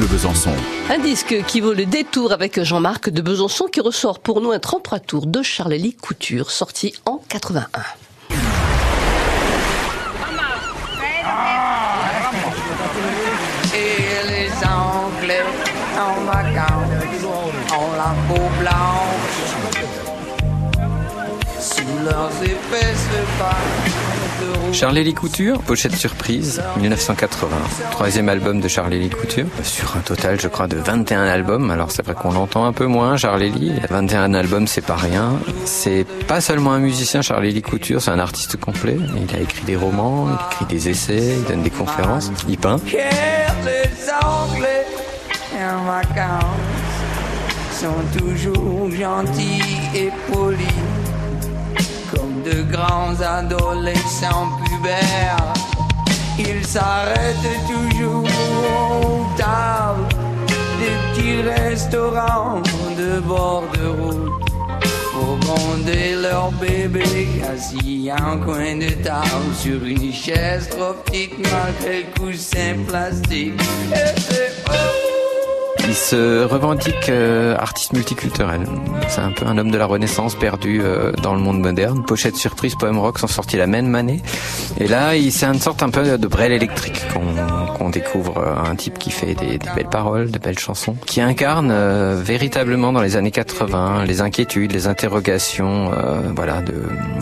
Bleu 0.00 0.08
Besançon. 0.08 0.52
Un 0.88 0.98
disque 0.98 1.44
qui 1.46 1.60
vaut 1.60 1.74
le 1.74 1.84
détour 1.84 2.32
avec 2.32 2.62
Jean-Marc 2.62 3.10
de 3.10 3.20
Besançon 3.20 3.66
qui 3.66 3.82
ressort 3.82 4.18
pour 4.18 4.40
nous 4.40 4.50
un 4.50 4.58
33 4.58 4.98
tours 4.98 5.26
de 5.26 5.42
Charlie 5.42 5.92
Couture 5.92 6.50
sorti 6.50 6.94
en 7.04 7.20
81. 7.28 7.68
Et 13.74 14.26
les 14.26 14.50
Anglais 14.66 15.44
en 15.98 16.24
vacances 16.24 17.24
ont 17.70 17.92
la 17.98 18.14
peau 18.26 18.48
blanche 18.58 19.50
sous 21.60 22.04
leurs 22.06 22.42
épaisses 22.42 23.06
pattes. 23.38 24.09
Charlie 24.72 25.14
Couture, 25.14 25.60
pochette 25.62 25.94
surprise, 25.94 26.62
1980. 26.78 27.48
Troisième 27.90 28.28
album 28.28 28.60
de 28.60 28.68
Charlie 28.68 29.10
Couture, 29.10 29.46
sur 29.62 29.96
un 29.96 30.00
total, 30.00 30.40
je 30.40 30.48
crois, 30.48 30.66
de 30.68 30.76
21 30.76 31.22
albums. 31.22 31.70
Alors 31.70 31.90
c'est 31.90 32.04
vrai 32.04 32.14
qu'on 32.14 32.32
l'entend 32.32 32.64
un 32.64 32.72
peu 32.72 32.86
moins, 32.86 33.16
Charlie 33.16 33.50
Lee. 33.50 33.72
21 33.90 34.34
albums, 34.34 34.66
c'est 34.66 34.84
pas 34.84 34.96
rien. 34.96 35.38
C'est 35.64 36.06
pas 36.26 36.40
seulement 36.40 36.72
un 36.72 36.78
musicien, 36.78 37.22
Charlie 37.22 37.60
Couture, 37.62 38.00
c'est 38.00 38.10
un 38.10 38.18
artiste 38.18 38.56
complet. 38.58 38.96
Il 38.98 39.36
a 39.36 39.40
écrit 39.40 39.64
des 39.64 39.76
romans, 39.76 40.28
il 40.28 40.34
écrit 40.34 40.64
des 40.66 40.88
essais, 40.88 41.34
il 41.38 41.44
donne 41.44 41.62
des 41.62 41.70
conférences, 41.70 42.30
il 42.48 42.58
peint. 42.58 42.78
sont 47.80 48.18
toujours 48.18 48.90
gentils 48.90 49.62
et 49.94 50.10
polis 50.30 50.89
de 52.44 52.62
grands 52.62 53.20
adolescents 53.20 54.50
pubères. 54.64 55.52
Ils 56.38 56.64
s'arrêtent 56.66 57.36
toujours 57.68 58.24
aux 58.24 59.26
tables 59.36 60.08
des 60.80 60.96
petits 61.12 61.42
restaurants 61.42 62.62
de 62.96 63.20
bord 63.20 63.64
de 63.78 63.86
route 63.86 64.50
pour 65.12 65.38
gronder 65.38 66.14
leur 66.20 66.50
bébé 66.52 67.04
assis 67.52 68.10
un 68.10 68.38
coin 68.38 68.76
de 68.76 68.90
table 69.02 69.54
sur 69.58 69.84
une 69.84 70.12
chaise 70.12 70.68
trop 70.70 70.94
petite 71.04 71.38
malgré 71.38 72.04
le 72.04 72.18
coussin 72.18 72.74
plastique. 72.86 73.60
Et 73.92 74.20
c'est 74.20 74.52
oh, 74.68 75.09
Il 75.88 75.94
se 75.94 76.44
revendique 76.44 77.08
euh, 77.08 77.56
artiste 77.56 77.92
multiculturel. 77.92 78.60
C'est 79.08 79.20
un 79.20 79.32
peu 79.32 79.46
un 79.46 79.58
homme 79.58 79.70
de 79.70 79.78
la 79.78 79.86
Renaissance 79.86 80.34
perdu 80.34 80.80
euh, 80.82 81.12
dans 81.22 81.34
le 81.34 81.40
monde 81.40 81.60
moderne. 81.60 82.04
Pochette 82.04 82.36
surprise, 82.36 82.74
poème 82.76 82.98
rock 82.98 83.18
sont 83.18 83.26
sortis 83.26 83.56
la 83.56 83.66
même 83.66 83.94
année. 83.94 84.22
Et 84.78 84.86
là, 84.86 85.12
c'est 85.30 85.46
une 85.46 85.58
sorte 85.58 85.82
un 85.82 85.90
peu 85.90 86.18
de 86.18 86.26
Brel 86.26 86.52
électrique 86.52 87.02
qu'on 87.12 87.90
découvre 87.90 88.38
euh, 88.38 88.70
un 88.70 88.76
type 88.76 88.98
qui 88.98 89.10
fait 89.10 89.34
des, 89.34 89.58
des 89.58 89.68
belles 89.74 89.88
paroles, 89.88 90.30
des 90.30 90.38
belles 90.38 90.58
chansons, 90.58 90.96
qui 91.06 91.20
incarne 91.20 91.70
euh, 91.70 92.20
véritablement 92.22 92.92
dans 92.92 93.02
les 93.02 93.16
années 93.16 93.30
80 93.30 94.04
les 94.04 94.20
inquiétudes, 94.20 94.72
les 94.72 94.86
interrogations, 94.86 95.92
euh, 95.92 96.20
voilà, 96.34 96.62
de, 96.62 96.74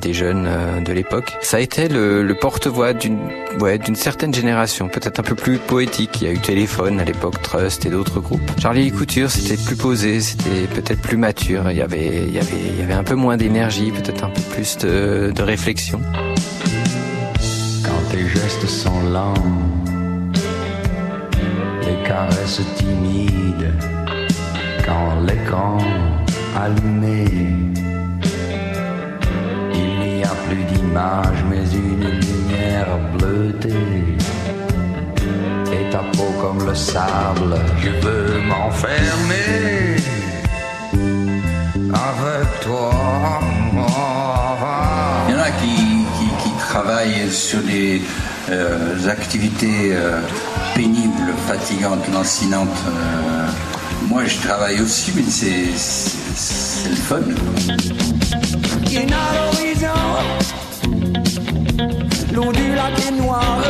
des 0.00 0.12
jeunes 0.12 0.48
de 0.84 0.92
l'époque. 0.92 1.36
Ça 1.42 1.58
a 1.58 1.60
été 1.60 1.88
le, 1.88 2.22
le 2.22 2.34
porte-voix 2.34 2.92
d'une 2.92 3.18
ouais, 3.60 3.78
d'une 3.78 3.96
certaine 3.96 4.34
génération, 4.34 4.88
peut-être 4.88 5.20
un 5.20 5.22
peu 5.22 5.34
plus 5.34 5.58
poétique. 5.58 6.20
Il 6.20 6.26
y 6.26 6.30
a 6.30 6.32
eu 6.32 6.38
Téléphone 6.38 7.00
à 7.00 7.04
l'époque, 7.04 7.40
Trust 7.42 7.86
et 7.86 7.90
d'autres 7.90 8.20
groupes. 8.20 8.43
Charlie 8.60 8.90
Couture, 8.90 9.30
c'était 9.30 9.62
plus 9.62 9.76
posé, 9.76 10.20
c'était 10.20 10.66
peut-être 10.74 11.00
plus 11.00 11.16
mature. 11.16 11.70
Il 11.70 11.76
y 11.76 11.82
avait, 11.82 12.24
il 12.26 12.32
y 12.32 12.38
avait, 12.38 12.56
il 12.72 12.78
y 12.78 12.82
avait 12.82 12.94
un 12.94 13.04
peu 13.04 13.14
moins 13.14 13.36
d'énergie, 13.36 13.90
peut-être 13.90 14.24
un 14.24 14.30
peu 14.30 14.40
plus 14.40 14.78
de, 14.78 15.32
de 15.34 15.42
réflexion. 15.42 16.00
Quand 17.84 18.10
tes 18.10 18.26
gestes 18.26 18.66
sont 18.66 19.02
lents, 19.12 19.34
les 21.82 22.08
caresses 22.08 22.62
timides, 22.76 23.72
quand 24.86 25.20
l'écran 25.26 25.78
allumé, 26.56 27.24
il 29.74 30.16
n'y 30.16 30.24
a 30.24 30.34
plus 30.48 30.64
d'image 30.74 31.44
mais 31.50 31.64
une 31.76 32.08
lumière 32.20 32.98
bleutée. 33.18 34.23
Ta 35.94 36.00
peau 36.16 36.26
comme 36.40 36.66
le 36.66 36.74
sable, 36.74 37.54
je 37.80 37.90
veux 38.04 38.40
m'enfermer 38.40 39.94
avec 41.92 42.60
toi. 42.62 42.90
Il 45.28 45.34
y 45.34 45.36
en 45.36 45.40
a 45.40 45.50
qui, 45.52 45.76
qui- 45.76 46.34
qui 46.42 46.50
travaillent 46.58 47.30
sur 47.30 47.60
des 47.60 48.02
euh, 48.50 49.08
activités 49.08 49.92
euh, 49.92 50.18
pénibles, 50.74 51.32
fatigantes, 51.46 52.08
lancinantes. 52.12 52.68
Euh, 52.88 53.46
moi, 54.08 54.24
je 54.26 54.36
travaille 54.48 54.80
aussi, 54.80 55.12
mais 55.14 55.22
c'est 55.30 56.88
le 56.90 56.96
fun. 56.96 57.20
qui 58.84 59.06
n'a 59.06 59.16
l'horizon. 59.36 60.00
L'eau 62.32 62.50
du 62.50 62.74
lac 62.74 62.98
est 63.06 63.12
noire. 63.12 63.60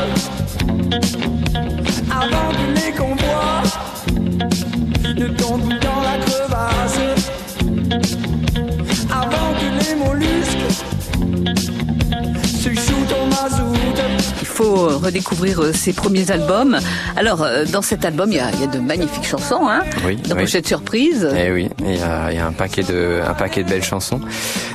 Faut 14.54 14.88
euh, 14.90 14.96
redécouvrir 14.96 15.60
euh, 15.62 15.72
ses 15.72 15.92
premiers 15.92 16.30
albums. 16.30 16.78
Alors, 17.16 17.42
euh, 17.42 17.64
dans 17.64 17.82
cet 17.82 18.04
album, 18.04 18.30
il 18.30 18.36
y 18.36 18.40
a, 18.40 18.50
il 18.54 18.60
y 18.60 18.64
a 18.64 18.66
de 18.68 18.78
magnifiques 18.78 19.26
chansons, 19.26 19.68
hein 19.68 19.82
Oui, 20.06 20.16
Dans 20.16 20.36
oui. 20.36 20.42
Pochette 20.42 20.66
Surprise. 20.66 21.28
Eh 21.36 21.50
oui, 21.50 21.68
il 21.80 21.96
y 21.96 22.02
a, 22.02 22.30
il 22.32 22.36
y 22.36 22.40
a 22.40 22.46
un 22.46 22.52
paquet 22.52 22.82
de 22.82 23.20
un 23.28 23.34
paquet 23.34 23.62
de 23.64 23.68
belles 23.68 23.82
chansons. 23.84 24.20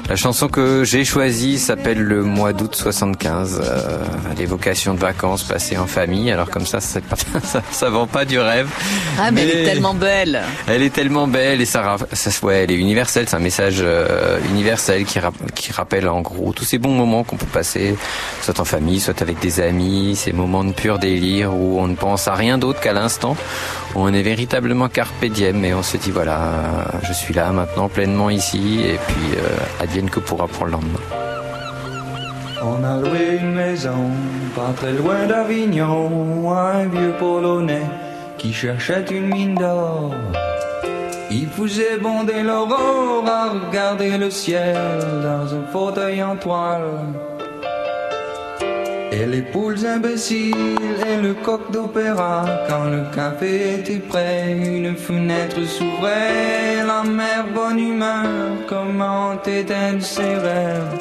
La 0.09 0.15
chanson 0.15 0.47
que 0.47 0.83
j'ai 0.83 1.05
choisie 1.05 1.59
s'appelle 1.59 1.99
Le 1.99 2.23
mois 2.23 2.51
d'août 2.53 2.75
75, 2.75 3.61
euh, 3.63 3.97
l'évocation 4.37 4.93
de 4.95 4.99
vacances 4.99 5.43
passées 5.43 5.77
en 5.77 5.85
famille. 5.87 6.31
Alors 6.31 6.49
comme 6.49 6.65
ça, 6.65 6.79
pas, 7.09 7.15
ça, 7.43 7.61
ça 7.71 7.89
vend 7.89 8.07
pas 8.07 8.25
du 8.25 8.39
rêve. 8.39 8.67
Ah, 9.19 9.31
mais, 9.31 9.43
elle 9.43 9.49
est 9.51 9.63
tellement 9.65 9.93
belle. 9.93 10.41
Elle 10.67 10.81
est 10.81 10.89
tellement 10.93 11.27
belle 11.27 11.61
et 11.61 11.65
ça, 11.65 11.95
ça 12.13 12.31
ouais, 12.45 12.63
elle 12.63 12.71
est 12.71 12.75
universelle. 12.75 13.25
C'est 13.29 13.35
un 13.35 13.39
message 13.39 13.77
euh, 13.81 14.39
universel 14.51 15.05
qui, 15.05 15.19
rap- 15.19 15.51
qui 15.53 15.71
rappelle 15.71 16.07
en 16.09 16.21
gros 16.21 16.53
tous 16.53 16.65
ces 16.65 16.79
bons 16.79 16.93
moments 16.95 17.23
qu'on 17.23 17.37
peut 17.37 17.45
passer, 17.45 17.95
soit 18.41 18.59
en 18.59 18.65
famille, 18.65 18.99
soit 18.99 19.21
avec 19.21 19.39
des 19.39 19.61
ces 20.15 20.33
moments 20.33 20.63
de 20.63 20.71
pur 20.71 20.99
délire 20.99 21.53
où 21.53 21.79
on 21.79 21.87
ne 21.87 21.95
pense 21.95 22.27
à 22.27 22.33
rien 22.33 22.57
d'autre 22.57 22.79
qu'à 22.79 22.93
l'instant, 22.93 23.35
on 23.95 24.13
est 24.13 24.21
véritablement 24.21 24.89
carpe 24.89 25.25
diem 25.25 25.63
et 25.63 25.73
on 25.73 25.83
se 25.83 25.97
dit 25.97 26.11
voilà, 26.11 26.39
je 27.03 27.13
suis 27.13 27.33
là 27.33 27.51
maintenant 27.51 27.87
pleinement 27.87 28.29
ici 28.29 28.81
et 28.83 28.97
puis 29.07 29.37
euh, 29.37 29.83
advienne 29.83 30.09
que 30.09 30.19
pourra 30.19 30.47
pour 30.47 30.65
le 30.65 30.71
lendemain. 30.71 30.99
On 32.61 32.83
a 32.83 32.97
loué 32.97 33.39
une 33.41 33.53
maison, 33.53 34.11
pas 34.55 34.73
très 34.75 34.91
loin 34.91 35.25
d'Avignon, 35.27 36.51
un 36.51 36.85
vieux 36.85 37.13
polonais 37.17 37.87
qui 38.37 38.51
cherchait 38.51 39.05
une 39.11 39.27
mine 39.27 39.55
d'or. 39.55 40.13
Il 41.31 41.47
faisait 41.47 41.97
bonder 42.01 42.41
l'aurore 42.43 43.23
à 43.27 43.49
regarder 43.51 44.17
le 44.17 44.29
ciel 44.31 44.75
dans 45.23 45.53
un 45.53 45.65
fauteuil 45.71 46.23
en 46.23 46.35
toile. 46.35 46.81
Et 49.11 49.25
les 49.25 49.41
poules 49.41 49.85
imbéciles 49.85 50.77
et 51.07 51.21
le 51.21 51.33
coq 51.33 51.71
d'opéra, 51.71 52.45
quand 52.67 52.85
le 52.85 53.03
café 53.15 53.79
était 53.79 53.97
prêt, 53.97 54.51
une 54.51 54.95
fenêtre 54.95 55.61
s'ouvrait, 55.65 56.83
la 56.85 57.03
mère 57.03 57.47
bonne 57.53 57.79
humeur, 57.79 58.27
comment 58.67 59.33
éteindre 59.43 60.03
ses 60.03 60.35
rêves. 60.35 60.93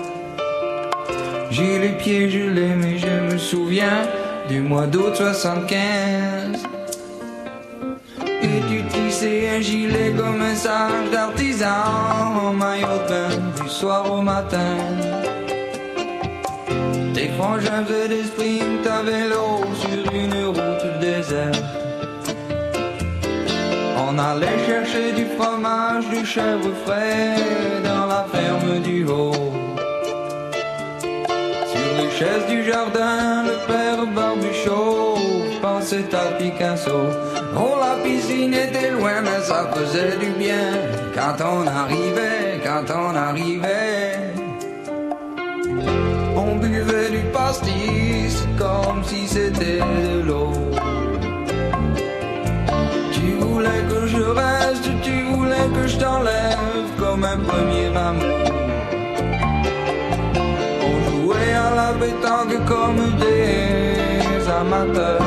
J'ai 1.51 1.79
les 1.79 1.97
pieds 2.01 2.31
gelés, 2.31 2.75
mais 2.77 2.97
je 2.99 3.33
me 3.33 3.39
souviens 3.39 4.07
du 4.49 4.61
mois 4.61 4.87
d'août 4.87 5.15
75. 5.15 6.63
Et 8.43 8.61
tu 8.69 8.83
tissais 8.89 9.51
un 9.57 9.61
gilet 9.61 10.15
comme 10.17 10.41
un 10.41 10.55
sage 10.55 11.11
d'artisan 11.13 11.67
en 12.43 12.53
maillot 12.55 12.87
de 12.87 13.09
bain 13.09 13.63
du 13.63 13.69
soir 13.69 14.11
au 14.11 14.23
matin. 14.23 14.77
Tes 17.19 17.31
frangins 17.31 17.85
faisaient 17.85 18.09
des 18.09 18.23
sprints 18.23 18.87
à 18.87 19.03
vélo 19.03 19.65
sur 19.75 20.15
une 20.15 20.45
route 20.57 21.01
déserte. 21.01 21.65
On 24.07 24.17
allait 24.17 24.61
chercher 24.69 25.13
du 25.17 25.27
fromage, 25.37 26.09
du 26.11 26.25
chèvre 26.25 26.71
frais 26.85 27.35
dans 27.83 28.07
la 28.07 28.25
ferme 28.33 28.81
du 28.83 29.05
haut. 29.05 29.53
Sur 31.73 31.91
les 31.99 32.11
chaises 32.17 32.47
du 32.49 32.63
jardin, 32.63 33.43
le 33.51 33.57
père 33.67 34.07
Barbuchot 34.15 35.19
pensait 35.61 36.15
à 36.15 36.39
Picasso. 36.39 37.01
Oh, 37.57 37.75
la 37.81 38.01
piscine 38.05 38.55
était 38.55 38.93
loin, 38.93 39.23
mais 39.25 39.43
ça 39.43 39.69
faisait 39.75 40.17
du 40.19 40.31
bien 40.39 40.71
quand 41.17 41.45
on 41.45 41.67
arrivait, 41.67 42.61
quand 42.63 42.87
on 42.95 43.17
arrivait. 43.17 44.28
On 46.51 46.57
buvait 46.57 47.11
du 47.11 47.23
pastis 47.33 48.47
comme 48.57 49.03
si 49.05 49.27
c'était 49.27 49.81
de 49.81 50.23
l'eau. 50.27 50.53
Tu 53.13 53.27
voulais 53.41 53.83
que 53.91 54.07
je 54.07 54.23
reste, 54.41 54.89
tu 55.03 55.17
voulais 55.33 55.69
que 55.75 55.87
je 55.87 55.99
t'enlève 55.99 56.89
comme 56.99 57.25
un 57.25 57.39
premier 57.39 57.89
amour. 58.09 58.39
On 60.91 60.97
jouait 61.11 61.55
à 61.67 61.71
la 61.81 61.91
pétanque 62.01 62.59
comme 62.67 63.03
des 63.25 64.49
amateurs. 64.61 65.23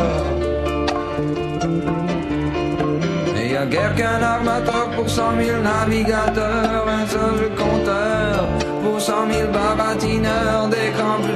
Et 3.37 3.51
y 3.53 3.57
a 3.57 3.65
guère 3.65 3.93
qu'un 3.95 4.21
armateur 4.23 4.89
pour 4.95 5.09
cent 5.09 5.31
mille 5.33 5.61
navigateurs, 5.61 6.85
un 6.87 7.05
seul 7.07 7.49
compteur 7.55 7.71
pour 7.71 7.80
cent 9.01 9.25
mille 9.25 9.49
baratineurs, 9.51 10.67
des 10.67 10.91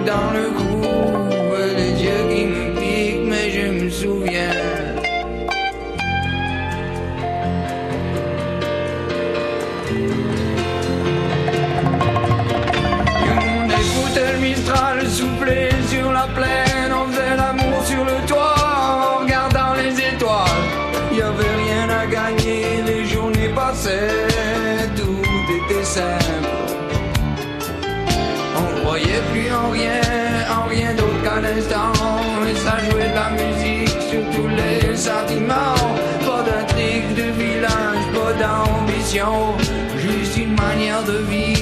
dans 0.06 0.30
le 0.38 0.46
cou, 0.58 0.75
en 29.66 29.72
rien, 29.72 30.02
en 30.50 30.68
rien 30.68 30.94
d'autre 30.94 31.22
qu'à 31.24 31.42
l'instant. 31.42 31.94
Et 32.50 32.56
ça 32.56 32.78
jouait 32.90 33.10
de 33.10 33.16
la 33.16 33.30
musique 33.32 34.02
sur 34.10 34.22
tous 34.34 34.48
les 34.48 34.96
sentiments. 34.96 35.76
Pas 36.26 36.44
d'intrigue 36.44 37.14
de 37.16 37.28
village, 37.42 38.04
pas 38.14 38.34
d'ambition, 38.42 39.56
juste 39.98 40.38
une 40.38 40.56
manière 40.56 41.04
de 41.04 41.18
vivre, 41.30 41.55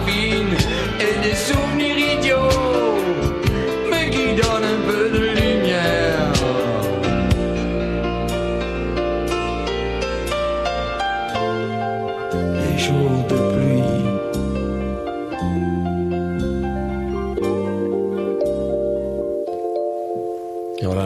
la 0.00 0.06
paraffine 0.06 0.56
et 1.00 1.59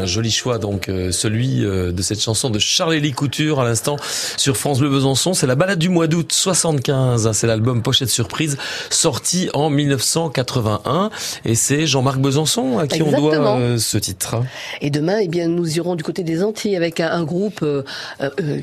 un 0.04 0.06
joli 0.06 0.30
choix 0.30 0.58
donc 0.58 0.88
euh, 0.88 1.10
celui 1.10 1.64
euh, 1.64 1.90
de 1.90 2.02
cette 2.02 2.20
chanson 2.20 2.50
de 2.50 2.58
Charles-Élie 2.58 3.12
Couture 3.12 3.60
à 3.60 3.64
l'instant 3.64 3.96
sur 4.36 4.56
France 4.56 4.78
Bleu 4.78 4.90
Besançon. 4.90 5.32
C'est 5.32 5.46
la 5.46 5.54
balade 5.54 5.78
du 5.78 5.88
mois 5.88 6.06
d'août 6.06 6.30
75. 6.30 7.26
hein, 7.26 7.32
c'est 7.32 7.46
l'album 7.46 7.82
Pochette 7.82 8.10
Surprise 8.10 8.58
sorti 8.90 9.48
en 9.54 9.70
1981 9.70 11.10
et 11.46 11.54
c'est 11.54 11.86
Jean-Marc 11.86 12.18
Besançon 12.18 12.78
à 12.78 12.86
qui 12.86 13.02
on 13.02 13.10
doit 13.10 13.58
euh, 13.58 13.78
ce 13.78 13.96
titre. 13.96 14.36
Et 14.82 14.90
demain, 14.90 15.18
eh 15.22 15.28
bien, 15.28 15.48
nous 15.48 15.76
irons 15.76 15.94
du 15.94 16.04
côté 16.04 16.22
des 16.22 16.42
Antilles 16.42 16.76
avec 16.76 17.00
un, 17.00 17.10
un 17.10 17.24
groupe 17.24 17.60
euh, 17.62 17.82
euh, 18.20 18.60